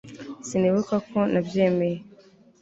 [0.47, 1.99] sinibuka ko nabyemeye